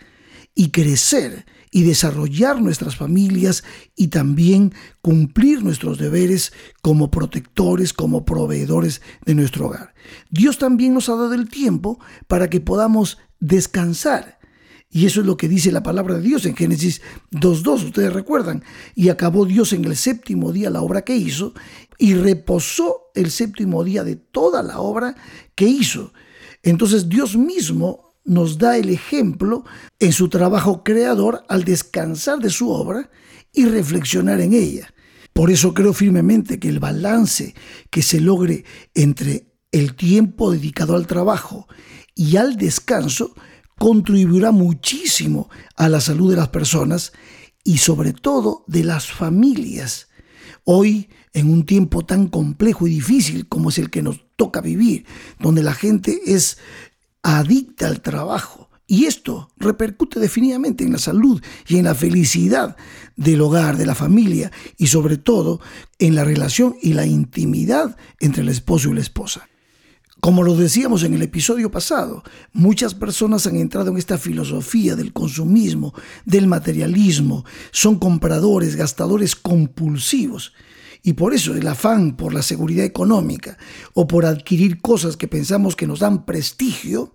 y 0.53 0.69
crecer 0.69 1.45
y 1.71 1.83
desarrollar 1.83 2.61
nuestras 2.61 2.95
familias 2.95 3.65
y 3.97 4.07
también 4.07 4.73
cumplir 5.01 5.61
nuestros 5.61 5.97
deberes 5.97 6.53
como 6.81 7.11
protectores, 7.11 7.91
como 7.91 8.23
proveedores 8.23 9.01
de 9.25 9.35
nuestro 9.35 9.67
hogar. 9.67 9.93
Dios 10.29 10.57
también 10.57 10.93
nos 10.93 11.09
ha 11.09 11.15
dado 11.15 11.33
el 11.33 11.49
tiempo 11.49 11.99
para 12.27 12.49
que 12.49 12.61
podamos 12.61 13.17
descansar. 13.41 14.39
Y 14.89 15.05
eso 15.05 15.19
es 15.19 15.25
lo 15.25 15.35
que 15.35 15.49
dice 15.49 15.73
la 15.73 15.83
palabra 15.83 16.15
de 16.15 16.21
Dios 16.21 16.45
en 16.45 16.55
Génesis 16.55 17.01
2.2, 17.31 17.87
ustedes 17.87 18.13
recuerdan. 18.13 18.63
Y 18.95 19.09
acabó 19.09 19.45
Dios 19.45 19.73
en 19.73 19.83
el 19.83 19.97
séptimo 19.97 20.53
día 20.53 20.69
la 20.69 20.81
obra 20.81 21.01
que 21.01 21.17
hizo 21.17 21.53
y 21.97 22.13
reposó 22.13 23.07
el 23.13 23.31
séptimo 23.31 23.83
día 23.83 24.05
de 24.05 24.15
toda 24.15 24.63
la 24.63 24.79
obra 24.79 25.15
que 25.55 25.65
hizo. 25.65 26.13
Entonces 26.65 27.07
Dios 27.07 27.37
mismo 27.37 28.15
nos 28.25 28.57
da 28.57 28.75
el 28.75 28.89
ejemplo 28.89 29.63
en 29.99 30.11
su 30.11 30.29
trabajo 30.29 30.83
creador 30.83 31.45
al 31.47 31.63
descansar 31.63 32.39
de 32.39 32.49
su 32.49 32.71
obra 32.71 33.11
y 33.53 33.65
reflexionar 33.65 34.41
en 34.41 34.53
ella. 34.53 34.91
Por 35.31 35.51
eso 35.51 35.75
creo 35.75 35.93
firmemente 35.93 36.59
que 36.59 36.67
el 36.67 36.79
balance 36.79 37.53
que 37.91 38.01
se 38.01 38.19
logre 38.19 38.65
entre 38.95 39.53
el 39.71 39.95
tiempo 39.95 40.51
dedicado 40.51 40.95
al 40.95 41.05
trabajo 41.05 41.67
y 42.15 42.37
al 42.37 42.57
descanso 42.57 43.35
contribuirá 43.77 44.51
muchísimo 44.51 45.49
a 45.75 45.87
la 45.87 46.01
salud 46.01 46.31
de 46.31 46.37
las 46.37 46.49
personas 46.49 47.13
y 47.63 47.77
sobre 47.77 48.13
todo 48.13 48.63
de 48.67 48.83
las 48.83 49.11
familias. 49.11 50.07
Hoy, 50.63 51.09
en 51.33 51.51
un 51.51 51.65
tiempo 51.65 52.05
tan 52.05 52.27
complejo 52.27 52.87
y 52.87 52.91
difícil 52.91 53.47
como 53.47 53.69
es 53.69 53.77
el 53.77 53.91
que 53.91 54.01
nos 54.01 54.24
toca 54.35 54.61
vivir, 54.61 55.05
donde 55.39 55.63
la 55.63 55.73
gente 55.73 56.19
es 56.25 56.57
adicta 57.23 57.87
al 57.87 58.01
trabajo. 58.01 58.69
Y 58.87 59.05
esto 59.05 59.49
repercute 59.57 60.19
definitivamente 60.19 60.83
en 60.83 60.91
la 60.91 60.99
salud 60.99 61.41
y 61.67 61.77
en 61.77 61.85
la 61.85 61.95
felicidad 61.95 62.77
del 63.15 63.41
hogar, 63.41 63.77
de 63.77 63.87
la 63.87 63.95
familia 63.95 64.51
y 64.77 64.87
sobre 64.87 65.17
todo 65.17 65.59
en 65.97 66.13
la 66.13 66.23
relación 66.23 66.75
y 66.81 66.93
la 66.93 67.07
intimidad 67.07 67.97
entre 68.19 68.43
el 68.43 68.49
esposo 68.49 68.89
y 68.89 68.93
la 68.93 69.01
esposa. 69.01 69.47
Como 70.19 70.43
lo 70.43 70.55
decíamos 70.55 71.03
en 71.03 71.13
el 71.15 71.23
episodio 71.23 71.71
pasado, 71.71 72.23
muchas 72.53 72.93
personas 72.93 73.47
han 73.47 73.57
entrado 73.57 73.91
en 73.91 73.97
esta 73.97 74.17
filosofía 74.17 74.95
del 74.95 75.13
consumismo, 75.13 75.93
del 76.25 76.47
materialismo, 76.47 77.43
son 77.71 77.97
compradores, 77.97 78.75
gastadores 78.75 79.35
compulsivos 79.35 80.53
y 81.05 81.13
por 81.13 81.35
eso 81.35 81.53
el 81.53 81.67
afán 81.67 82.17
por 82.17 82.33
la 82.33 82.41
seguridad 82.41 82.83
económica 82.83 83.59
o 83.93 84.07
por 84.07 84.25
adquirir 84.25 84.81
cosas 84.81 85.17
que 85.17 85.27
pensamos 85.27 85.75
que 85.75 85.85
nos 85.85 85.99
dan 85.99 86.25
prestigio 86.25 87.13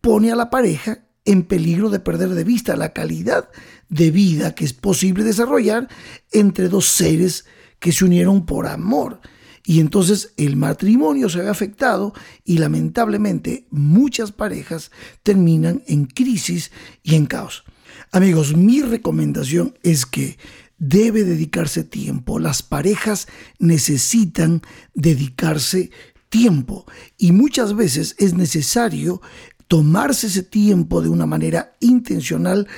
pone 0.00 0.30
a 0.30 0.36
la 0.36 0.48
pareja 0.48 1.00
en 1.24 1.42
peligro 1.42 1.90
de 1.90 1.98
perder 1.98 2.28
de 2.28 2.44
vista 2.44 2.76
la 2.76 2.92
calidad 2.92 3.50
de 3.88 4.12
vida 4.12 4.54
que 4.54 4.64
es 4.64 4.72
posible 4.72 5.24
desarrollar 5.24 5.88
entre 6.30 6.68
dos 6.68 6.86
seres 6.86 7.46
que 7.80 7.90
se 7.90 8.04
unieron 8.04 8.46
por 8.46 8.68
amor. 8.68 9.20
Y 9.64 9.80
entonces 9.80 10.32
el 10.36 10.54
matrimonio 10.54 11.28
se 11.28 11.40
ve 11.40 11.48
afectado 11.48 12.14
y 12.44 12.58
lamentablemente 12.58 13.66
muchas 13.70 14.30
parejas 14.30 14.92
terminan 15.24 15.82
en 15.88 16.04
crisis 16.06 16.70
y 17.02 17.16
en 17.16 17.26
caos. 17.26 17.64
Amigos, 18.12 18.56
mi 18.56 18.82
recomendación 18.82 19.76
es 19.82 20.06
que 20.06 20.38
debe 20.78 21.24
dedicarse 21.24 21.84
tiempo. 21.84 22.38
Las 22.38 22.62
parejas 22.62 23.28
necesitan 23.58 24.62
dedicarse 24.94 25.90
tiempo 26.28 26.86
y 27.16 27.32
muchas 27.32 27.74
veces 27.74 28.14
es 28.18 28.34
necesario 28.34 29.20
tomarse 29.68 30.28
ese 30.28 30.42
tiempo 30.42 31.02
de 31.02 31.08
una 31.08 31.26
manera 31.26 31.72
intencional, 31.80 32.68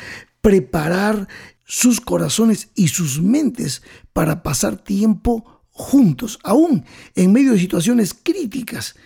preparar 0.41 1.29
sus 1.65 2.01
corazones 2.01 2.71
y 2.75 2.89
sus 2.89 3.21
mentes 3.21 3.83
para 4.13 4.43
pasar 4.43 4.77
tiempo 4.77 5.63
juntos, 5.71 6.39
aún 6.43 6.85
en 7.15 7.33
medio 7.33 7.53
de 7.53 7.59
situaciones 7.61 8.15
críticas. 8.15 8.97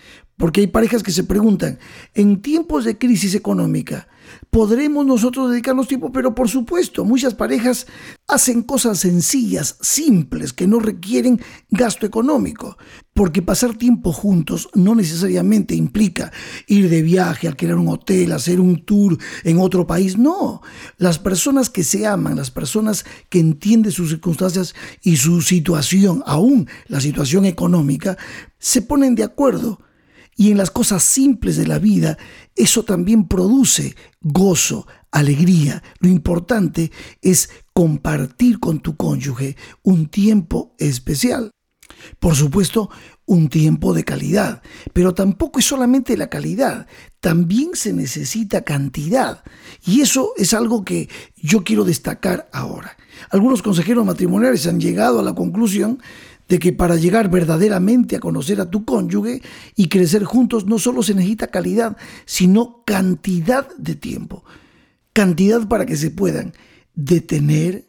Porque 0.42 0.60
hay 0.60 0.66
parejas 0.66 1.04
que 1.04 1.12
se 1.12 1.22
preguntan, 1.22 1.78
en 2.14 2.42
tiempos 2.42 2.84
de 2.84 2.98
crisis 2.98 3.36
económica, 3.36 4.08
¿podremos 4.50 5.06
nosotros 5.06 5.52
dedicarnos 5.52 5.86
tiempo? 5.86 6.10
Pero 6.10 6.34
por 6.34 6.48
supuesto, 6.48 7.04
muchas 7.04 7.32
parejas 7.32 7.86
hacen 8.26 8.62
cosas 8.62 8.98
sencillas, 8.98 9.78
simples, 9.80 10.52
que 10.52 10.66
no 10.66 10.80
requieren 10.80 11.40
gasto 11.70 12.06
económico. 12.06 12.76
Porque 13.14 13.40
pasar 13.40 13.78
tiempo 13.78 14.12
juntos 14.12 14.68
no 14.74 14.96
necesariamente 14.96 15.76
implica 15.76 16.32
ir 16.66 16.90
de 16.90 17.02
viaje, 17.02 17.46
alquilar 17.46 17.76
un 17.76 17.86
hotel, 17.86 18.32
hacer 18.32 18.58
un 18.58 18.84
tour 18.84 19.18
en 19.44 19.60
otro 19.60 19.86
país. 19.86 20.18
No, 20.18 20.60
las 20.98 21.20
personas 21.20 21.70
que 21.70 21.84
se 21.84 22.04
aman, 22.04 22.34
las 22.34 22.50
personas 22.50 23.04
que 23.28 23.38
entienden 23.38 23.92
sus 23.92 24.10
circunstancias 24.10 24.74
y 25.04 25.18
su 25.18 25.40
situación, 25.40 26.20
aún 26.26 26.66
la 26.88 27.00
situación 27.00 27.44
económica, 27.44 28.18
se 28.58 28.82
ponen 28.82 29.14
de 29.14 29.22
acuerdo 29.22 29.78
y 30.36 30.50
en 30.50 30.58
las 30.58 30.70
cosas 30.70 31.02
simples 31.02 31.56
de 31.56 31.66
la 31.66 31.78
vida, 31.78 32.18
eso 32.56 32.84
también 32.84 33.28
produce 33.28 33.94
gozo, 34.20 34.86
alegría. 35.10 35.82
Lo 36.00 36.08
importante 36.08 36.90
es 37.20 37.50
compartir 37.72 38.58
con 38.58 38.80
tu 38.80 38.96
cónyuge 38.96 39.56
un 39.82 40.08
tiempo 40.08 40.74
especial. 40.78 41.50
Por 42.18 42.34
supuesto, 42.34 42.90
un 43.26 43.48
tiempo 43.48 43.94
de 43.94 44.04
calidad, 44.04 44.62
pero 44.92 45.14
tampoco 45.14 45.58
es 45.58 45.64
solamente 45.64 46.16
la 46.16 46.28
calidad, 46.28 46.86
también 47.20 47.70
se 47.74 47.92
necesita 47.92 48.62
cantidad. 48.62 49.44
Y 49.86 50.00
eso 50.00 50.32
es 50.36 50.54
algo 50.54 50.84
que 50.84 51.08
yo 51.36 51.62
quiero 51.62 51.84
destacar 51.84 52.48
ahora. 52.52 52.96
Algunos 53.30 53.62
consejeros 53.62 54.04
matrimoniales 54.04 54.66
han 54.66 54.80
llegado 54.80 55.20
a 55.20 55.22
la 55.22 55.34
conclusión 55.34 56.02
de 56.48 56.58
que 56.58 56.72
para 56.72 56.96
llegar 56.96 57.30
verdaderamente 57.30 58.16
a 58.16 58.20
conocer 58.20 58.60
a 58.60 58.70
tu 58.70 58.84
cónyuge 58.84 59.42
y 59.74 59.88
crecer 59.88 60.24
juntos 60.24 60.66
no 60.66 60.78
solo 60.78 61.02
se 61.02 61.14
necesita 61.14 61.46
calidad, 61.46 61.96
sino 62.24 62.82
cantidad 62.84 63.68
de 63.76 63.94
tiempo. 63.94 64.44
Cantidad 65.12 65.66
para 65.66 65.86
que 65.86 65.96
se 65.96 66.10
puedan 66.10 66.52
detener, 66.94 67.88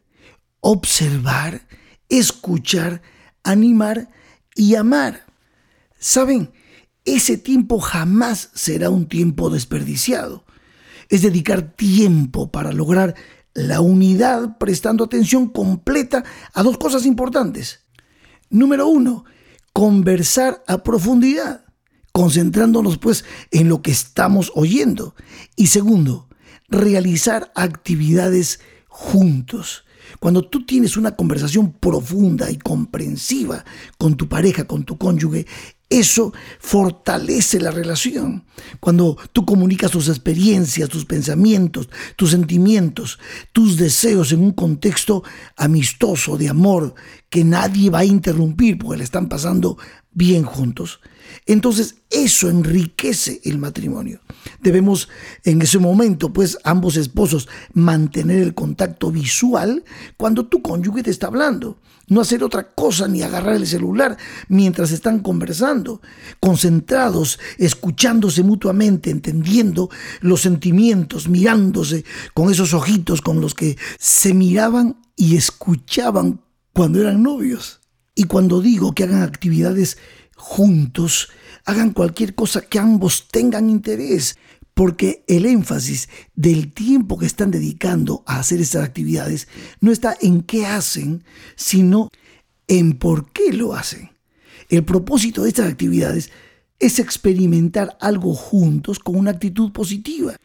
observar, 0.60 1.68
escuchar, 2.10 3.02
animar 3.44 4.10
y 4.56 4.76
amar. 4.76 5.26
¿Saben? 6.00 6.52
Ese 7.06 7.38
tiempo 7.38 7.80
jamás 7.80 8.50
será 8.54 8.89
un 8.89 9.08
tiempo 9.08 9.50
desperdiciado. 9.50 10.46
Es 11.10 11.22
dedicar 11.22 11.74
tiempo 11.76 12.50
para 12.50 12.72
lograr 12.72 13.16
la 13.54 13.82
unidad 13.82 14.58
prestando 14.58 15.04
atención 15.04 15.50
completa 15.50 16.24
a 16.54 16.63
dos 16.63 16.78
cosas 16.78 17.06
importantes 17.06 17.83
Número 18.54 18.88
uno, 18.88 19.26
conversar 19.74 20.63
a 20.68 20.84
profundidad, 20.84 21.66
concentrándonos 22.12 23.00
pues 23.00 23.26
en 23.50 23.68
lo 23.68 23.82
que 23.82 23.89
estamos 23.89 24.52
oyendo. 24.54 25.16
Y 25.56 25.68
segundo, 25.68 26.30
realizar 26.70 27.52
actividades 27.56 28.60
juntos. 28.88 29.86
Cuando 30.20 30.44
tú 30.44 30.68
tienes 30.68 30.98
una 30.98 31.16
conversación 31.16 31.74
profunda 31.74 32.52
y 32.52 32.60
comprensiva 32.60 33.66
con 33.98 34.18
tu 34.18 34.30
pareja, 34.30 34.66
con 34.66 34.84
tu 34.84 35.00
cónyuge, 35.00 35.48
eso 35.99 36.34
fortalece 36.60 37.60
la 37.60 37.71
relación. 37.71 38.45
Cuando 38.79 39.17
tú 39.32 39.45
comunicas 39.45 39.91
tus 39.91 40.10
experiencias, 40.10 40.89
tus 40.89 41.06
pensamientos, 41.06 41.89
tus 42.15 42.32
sentimientos, 42.32 43.19
tus 43.51 43.77
deseos 43.77 44.32
en 44.32 44.41
un 44.41 44.51
contexto 44.53 45.23
amistoso, 45.56 46.38
de 46.38 46.49
amor, 46.49 46.95
que 47.29 47.43
nadie 47.43 47.89
va 47.89 47.99
a 47.99 48.06
interrumpir 48.06 48.77
porque 48.77 48.97
le 48.97 49.03
están 49.03 49.29
pasando 49.29 49.77
bien 50.12 50.43
juntos. 50.43 50.99
Entonces 51.45 51.95
eso 52.10 52.49
enriquece 52.49 53.41
el 53.43 53.58
matrimonio. 53.58 54.19
Debemos 54.62 55.10
en 55.43 55.62
ese 55.62 55.79
momento, 55.79 56.32
pues 56.32 56.58
ambos 56.63 56.95
esposos, 56.95 57.47
mantener 57.73 58.39
el 58.39 58.53
contacto 58.53 59.12
visual 59.12 59.84
cuando 60.17 60.45
tu 60.47 60.62
cónyuge 60.62 61.03
te 61.03 61.12
está 61.12 61.27
hablando. 61.27 61.77
No 62.13 62.21
hacer 62.21 62.43
otra 62.43 62.76
cosa 62.76 63.08
ni 63.08 63.23
agarrar 63.23 63.56
el 63.56 63.65
celular 63.65 64.15
mientras 64.47 64.91
están 64.91 65.21
conversando, 65.21 65.99
concentrados, 66.39 67.39
escuchándose 67.58 68.43
mutuamente, 68.43 69.10
entendiendo 69.10 69.89
los 70.21 70.41
sentimientos, 70.41 71.28
mirándose 71.28 72.06
con 72.36 72.52
esos 72.52 72.76
ojitos 72.76 73.21
con 73.21 73.41
los 73.41 73.56
que 73.56 73.80
se 73.97 74.36
miraban 74.36 75.02
y 75.15 75.38
escuchaban 75.38 76.41
cuando 76.71 77.02
eran 77.02 77.23
novios. 77.23 77.82
Y 78.13 78.26
cuando 78.26 78.62
digo 78.62 78.93
que 78.93 79.06
hagan 79.06 79.23
actividades 79.23 79.97
juntos, 80.36 81.30
hagan 81.65 81.93
cualquier 81.93 82.36
cosa 82.36 82.62
que 82.62 82.78
ambos 82.78 83.28
tengan 83.32 83.71
interés, 83.71 84.38
porque 84.74 85.24
el 85.28 85.46
énfasis 85.46 86.10
del 86.36 86.74
tiempo 86.74 87.18
que 87.18 87.26
están 87.26 87.52
dedicando 87.52 88.24
a 88.26 88.40
hacer 88.40 88.60
estas 88.60 88.84
actividades 88.84 89.48
no 89.80 89.92
está 89.92 90.18
en 90.20 90.42
qué 90.42 90.66
hacen, 90.66 91.24
sino 91.56 92.10
en 92.68 92.98
por 92.98 93.32
qué 93.32 93.54
lo 93.54 93.76
hacen. 93.76 94.12
El 94.70 94.84
propósito 94.84 95.44
de 95.44 95.50
estas 95.50 95.70
actividades 95.70 96.32
es 96.80 97.00
experimentar 97.00 97.98
algo 98.02 98.34
juntos 98.34 99.00
con 99.00 99.16
una 99.16 99.32
actitud 99.32 99.72
positiva. 99.72 100.36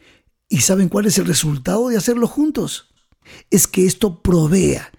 ¿Y 0.47 0.61
saben 0.61 0.89
cuál 0.89 1.05
es 1.05 1.17
el 1.17 1.25
resultado 1.25 1.89
de 1.89 1.97
hacerlo 1.97 2.27
juntos? 2.27 2.93
Es 3.49 3.67
que 3.67 3.85
esto 3.85 4.21
provea 4.21 4.91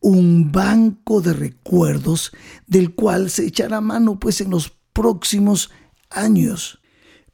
un 0.00 0.50
banco 0.50 1.20
de 1.20 1.32
recuerdos 1.32 2.32
del 2.66 2.94
cual 2.94 3.30
se 3.30 3.46
echará 3.46 3.80
mano 3.80 4.18
pues 4.18 4.40
en 4.40 4.50
los 4.50 4.72
próximos 4.92 5.70
años. 6.10 6.81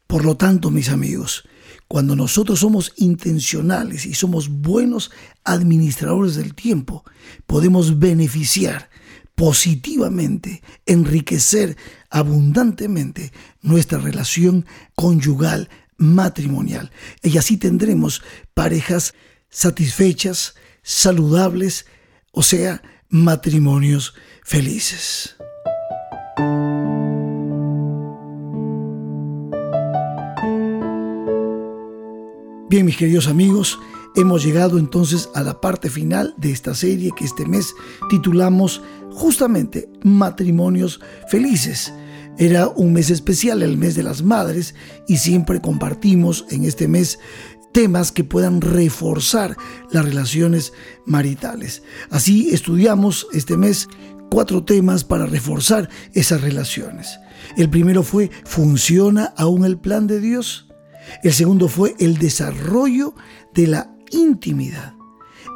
Por 0.09 0.25
lo 0.25 0.37
tanto, 0.39 0.71
mis 0.71 0.89
amigos, 0.89 1.45
cuando 1.87 2.17
nosotros 2.17 2.61
somos 2.61 2.95
intencionales 2.97 4.07
y 4.07 4.15
somos 4.15 4.49
buenos 4.49 5.11
administradores 5.45 6.35
del 6.35 6.55
tiempo, 6.55 7.05
podemos 7.47 7.99
beneficiar 7.99 8.89
positivamente, 9.35 10.63
enriquecer 10.87 11.77
abundantemente 12.11 13.33
nuestra 13.61 13.99
relación 13.99 14.65
conyugal 14.97 15.69
matrimonial. 15.99 16.91
Y 17.23 17.37
así 17.37 17.59
tendremos 17.59 18.23
parejas 18.55 19.13
satisfechas, 19.51 20.55
saludables, 20.83 21.85
o 22.33 22.43
sea, 22.43 22.83
matrimonios 23.11 24.15
felices. 24.43 25.37
Bien, 32.79 32.87
mis 32.87 32.97
queridos 32.97 33.27
amigos, 33.27 33.81
hemos 34.15 34.45
llegado 34.45 34.79
entonces 34.79 35.31
a 35.35 35.43
la 35.43 35.61
parte 35.61 35.91
final 35.91 36.33
de 36.37 36.53
esta 36.53 36.77
serie 36.77 37.11
que 37.11 37.25
este 37.25 37.45
mes 37.45 37.75
titulamos 38.09 38.83
justamente 39.11 39.91
Matrimonios 40.05 41.01
Felices. 41.29 41.93
Era 42.39 42.69
un 42.69 42.93
mes 42.93 43.11
especial, 43.11 43.65
el 43.65 43.79
mes 43.79 43.97
de 43.97 44.05
las 44.05 44.23
madres, 44.23 44.77
y 45.09 45.17
siempre 45.17 45.61
compartimos 45.61 46.45
en 46.51 46.63
este 46.63 46.87
mes 46.87 47.19
temas 47.73 48.13
que 48.13 48.23
puedan 48.23 48.61
reforzar 48.61 49.57
las 49.91 50.05
relaciones 50.05 50.73
maritales. 51.05 51.83
Así 52.11 52.51
estudiamos 52.51 53.27
este 53.33 53.57
mes 53.57 53.89
cuatro 54.31 54.63
temas 54.63 55.03
para 55.03 55.27
reforzar 55.27 55.91
esas 56.13 56.43
relaciones. 56.43 57.19
El 57.57 57.71
primero 57.71 58.05
fue, 58.05 58.31
¿funciona 58.45 59.35
aún 59.37 59.65
el 59.65 59.79
plan 59.79 60.07
de 60.07 60.21
Dios? 60.21 60.68
El 61.23 61.33
segundo 61.33 61.69
fue 61.69 61.95
el 61.99 62.19
desarrollo 62.19 63.15
de 63.55 63.67
la 63.67 63.95
intimidad. 64.11 64.95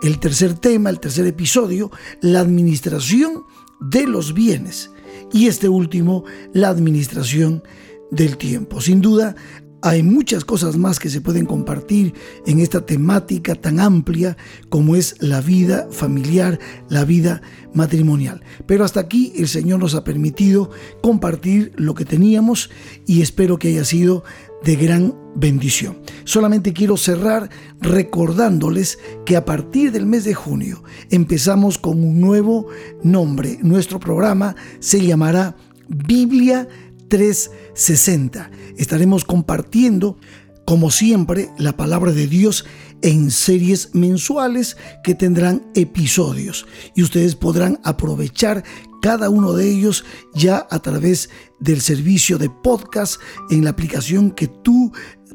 El 0.02 0.18
tercer 0.18 0.54
tema, 0.54 0.90
el 0.90 1.00
tercer 1.00 1.26
episodio, 1.26 1.90
la 2.20 2.40
administración 2.40 3.44
de 3.80 4.06
los 4.06 4.34
bienes. 4.34 4.90
Y 5.32 5.46
este 5.46 5.68
último, 5.68 6.24
la 6.52 6.68
administración 6.68 7.62
del 8.10 8.36
tiempo. 8.36 8.80
Sin 8.80 9.00
duda, 9.00 9.36
hay 9.82 10.04
muchas 10.04 10.44
cosas 10.44 10.76
más 10.76 11.00
que 11.00 11.10
se 11.10 11.20
pueden 11.20 11.44
compartir 11.44 12.14
en 12.46 12.60
esta 12.60 12.86
temática 12.86 13.56
tan 13.56 13.80
amplia 13.80 14.36
como 14.68 14.94
es 14.94 15.16
la 15.18 15.40
vida 15.40 15.88
familiar, 15.90 16.60
la 16.88 17.04
vida 17.04 17.42
matrimonial. 17.74 18.42
Pero 18.66 18.84
hasta 18.84 19.00
aquí 19.00 19.32
el 19.36 19.48
Señor 19.48 19.80
nos 19.80 19.96
ha 19.96 20.04
permitido 20.04 20.70
compartir 21.02 21.72
lo 21.76 21.94
que 21.94 22.04
teníamos 22.04 22.70
y 23.06 23.22
espero 23.22 23.58
que 23.58 23.68
haya 23.68 23.84
sido 23.84 24.22
de 24.62 24.76
gran 24.76 25.14
bendición. 25.34 25.98
Solamente 26.22 26.72
quiero 26.72 26.96
cerrar 26.96 27.50
recordándoles 27.80 29.00
que 29.26 29.36
a 29.36 29.44
partir 29.44 29.90
del 29.90 30.06
mes 30.06 30.22
de 30.22 30.34
junio 30.34 30.84
empezamos 31.10 31.78
con 31.78 32.04
un 32.04 32.20
nuevo 32.20 32.68
nombre. 33.02 33.58
Nuestro 33.62 33.98
programa 33.98 34.54
se 34.78 35.04
llamará 35.04 35.56
Biblia 35.88 36.68
360. 37.12 38.50
Estaremos 38.78 39.26
compartiendo, 39.26 40.16
como 40.64 40.90
siempre, 40.90 41.50
la 41.58 41.76
palabra 41.76 42.10
de 42.10 42.26
Dios 42.26 42.64
en 43.02 43.30
series 43.30 43.94
mensuales 43.94 44.78
que 45.04 45.14
tendrán 45.14 45.62
episodios 45.74 46.64
y 46.94 47.02
ustedes 47.02 47.36
podrán 47.36 47.78
aprovechar 47.84 48.64
cada 49.02 49.28
uno 49.28 49.52
de 49.52 49.68
ellos 49.70 50.06
ya 50.32 50.66
a 50.70 50.78
través 50.78 51.28
del 51.60 51.82
servicio 51.82 52.38
de 52.38 52.48
podcast 52.48 53.20
en 53.50 53.64
la 53.64 53.70
aplicación 53.70 54.30
que 54.30 54.46
tú 54.46 54.90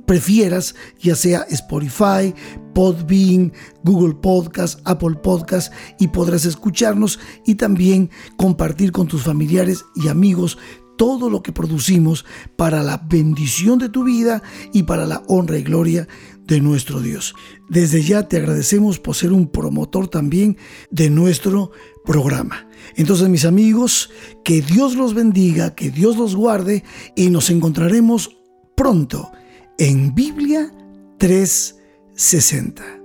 prefieras, 0.08 0.74
ya 1.00 1.16
sea 1.16 1.46
Spotify, 1.52 2.34
Podbean, 2.74 3.54
Google 3.84 4.16
Podcast, 4.16 4.80
Apple 4.86 5.18
Podcast, 5.22 5.72
y 6.00 6.08
podrás 6.08 6.46
escucharnos 6.46 7.20
y 7.46 7.54
también 7.54 8.10
compartir 8.36 8.92
con 8.92 9.08
tus 9.08 9.22
familiares 9.22 9.86
y 9.96 10.08
amigos 10.08 10.58
todo 10.98 11.30
lo 11.30 11.42
que 11.42 11.54
producimos 11.54 12.26
para 12.56 12.84
la 12.84 12.98
bendición 12.98 13.80
de 13.80 13.90
tu 13.90 14.04
vida 14.04 14.44
y 14.74 14.84
para 14.84 15.06
la 15.06 15.24
honra 15.28 15.58
y 15.58 15.64
gloria 15.64 16.08
de 16.46 16.62
nuestro 16.62 17.02
Dios. 17.02 17.36
Desde 17.70 18.02
ya 18.02 18.28
te 18.28 18.38
agradecemos 18.38 19.00
por 19.00 19.16
ser 19.16 19.32
un 19.32 19.48
promotor 19.48 20.08
también 20.08 20.58
de 20.90 21.10
nuestro 21.10 21.72
programa. 22.06 22.68
Entonces 22.96 23.30
mis 23.30 23.46
amigos, 23.46 24.10
que 24.44 24.62
Dios 24.62 24.96
los 24.96 25.14
bendiga, 25.14 25.76
que 25.76 25.92
Dios 25.92 26.18
los 26.18 26.36
guarde 26.36 26.84
y 27.16 27.30
nos 27.30 27.50
encontraremos 27.50 28.38
pronto 28.76 29.32
en 29.78 30.16
Biblia 30.16 30.72
360. 31.20 32.97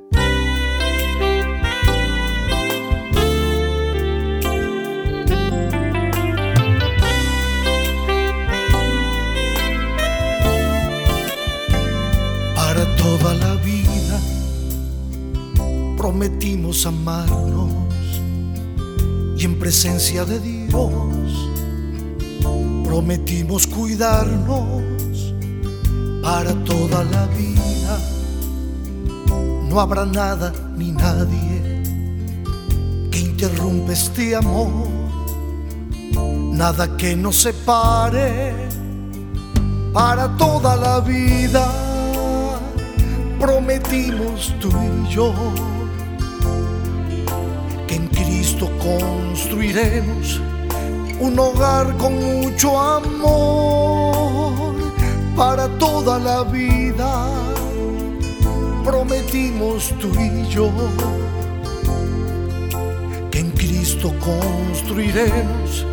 Prometimos 16.13 16.85
amarnos 16.85 17.73
y 19.35 19.47
en 19.47 19.59
presencia 19.59 20.27
de 20.27 20.39
Dios 20.41 20.93
prometimos 22.85 23.67
cuidarnos 23.67 25.33
para 26.23 26.53
toda 26.65 27.03
la 27.05 27.27
vida. 27.29 27.99
No 29.71 29.81
habrá 29.81 30.05
nada 30.05 30.53
ni 30.77 30.93
nadie 30.93 31.83
que 33.11 33.19
interrumpa 33.19 33.93
este 33.93 34.37
amor, 34.37 34.69
nada 36.53 36.95
que 36.99 37.17
nos 37.17 37.37
separe 37.37 38.69
para 39.95 40.37
toda 40.37 40.77
la 40.77 41.01
vida. 41.01 41.67
Prometimos 43.41 44.53
tú 44.61 44.69
y 44.69 45.15
yo 45.15 45.33
construiremos 48.79 50.41
un 51.21 51.39
hogar 51.39 51.97
con 51.97 52.15
mucho 52.15 52.79
amor 52.79 54.75
para 55.37 55.69
toda 55.79 56.19
la 56.19 56.43
vida. 56.45 57.29
Prometimos 58.85 59.93
tú 60.01 60.09
y 60.19 60.49
yo 60.49 60.71
que 63.31 63.39
en 63.41 63.51
Cristo 63.53 64.13
construiremos 64.21 65.87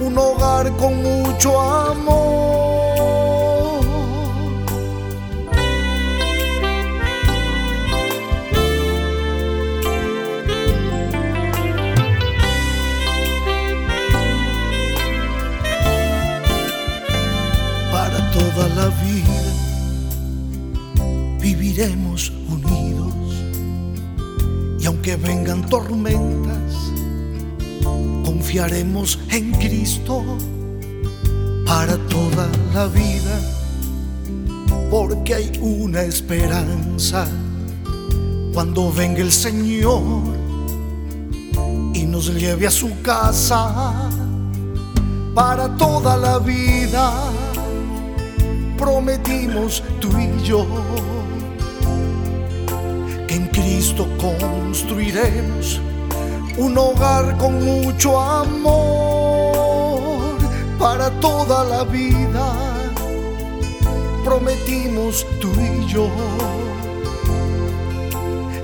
un 0.00 0.16
hogar 0.18 0.70
con 0.76 1.02
mucho 1.02 1.60
amor. 1.60 2.61
Viviremos 21.82 22.32
unidos. 22.48 23.14
Y 24.78 24.86
aunque 24.86 25.16
vengan 25.16 25.66
tormentas, 25.68 26.74
confiaremos 28.24 29.18
en 29.30 29.52
Cristo 29.52 30.22
para 31.66 31.96
toda 32.08 32.48
la 32.74 32.86
vida, 32.86 33.40
porque 34.90 35.34
hay 35.34 35.58
una 35.60 36.02
esperanza. 36.02 37.26
Cuando 38.52 38.92
venga 38.92 39.20
el 39.20 39.32
Señor 39.32 40.02
y 41.94 42.04
nos 42.04 42.34
lleve 42.34 42.66
a 42.66 42.70
su 42.70 42.90
casa 43.00 44.10
para 45.34 45.74
toda 45.76 46.18
la 46.18 46.38
vida 46.38 47.32
prometimos 48.76 49.82
tú 50.00 50.08
y 50.18 50.42
yo 50.44 50.66
Cristo 53.92 54.08
construiremos 54.16 55.78
un 56.56 56.78
hogar 56.78 57.36
con 57.36 57.62
mucho 57.62 58.18
amor 58.18 59.52
para 60.78 61.10
toda 61.20 61.62
la 61.64 61.84
vida. 61.84 62.54
Prometimos 64.24 65.26
tú 65.42 65.50
y 65.60 65.86
yo 65.86 66.08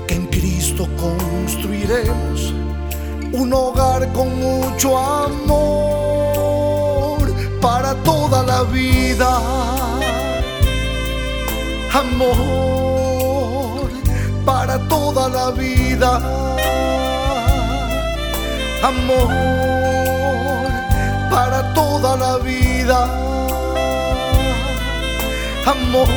que 0.07 0.15
en 0.15 0.25
Cristo 0.27 0.87
construiremos 0.99 2.51
un 3.31 3.53
hogar 3.53 4.11
con 4.13 4.35
mucho 4.35 4.97
amor 4.97 6.39
para 7.61 7.93
toda 8.03 8.41
la 8.41 8.63
vida 8.63 9.39
amor 11.93 12.88
toda 14.89 15.29
la 15.29 15.51
vida. 15.51 16.11
Amor 18.83 19.29
para 21.29 21.73
toda 21.73 22.17
la 22.17 22.37
vida. 22.39 22.99
Amor 25.65 26.07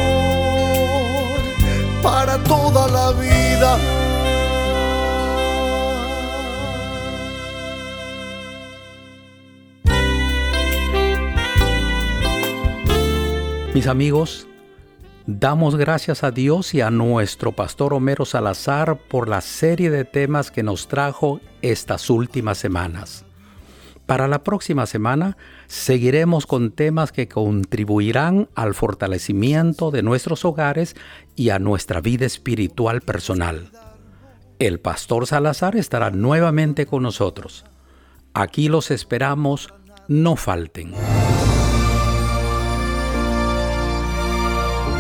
para 2.02 2.38
toda 2.44 2.88
la 2.88 3.12
vida. 3.12 3.78
Mis 13.74 13.87
amigos, 13.87 14.46
Damos 15.26 15.76
gracias 15.76 16.24
a 16.24 16.32
Dios 16.32 16.74
y 16.74 16.80
a 16.80 16.90
nuestro 16.90 17.52
pastor 17.52 17.94
Homero 17.94 18.24
Salazar 18.24 18.98
por 18.98 19.28
la 19.28 19.40
serie 19.40 19.88
de 19.88 20.04
temas 20.04 20.50
que 20.50 20.64
nos 20.64 20.88
trajo 20.88 21.40
estas 21.61 22.11
últimas 22.11 22.58
semanas. 22.58 23.24
Para 24.04 24.26
la 24.26 24.42
próxima 24.42 24.85
semana 24.87 25.37
seguiremos 25.68 26.44
con 26.44 26.72
temas 26.72 27.12
que 27.12 27.28
contribuirán 27.28 28.48
al 28.56 28.74
fortalecimiento 28.74 29.92
de 29.92 30.02
nuestros 30.02 30.44
hogares 30.44 30.96
y 31.37 31.50
a 31.50 31.61
nuestra 31.61 32.00
vida 32.00 32.26
espiritual 32.26 33.00
personal. 33.00 33.70
El 34.58 34.80
pastor 34.80 35.28
Salazar 35.28 35.76
estará 35.76 36.11
nuevamente 36.11 36.85
con 36.85 37.04
nosotros. 37.04 37.64
Aquí 38.35 38.68
los 38.68 38.90
esperamos, 38.90 39.72
no 40.08 40.35
falten. 40.35 40.94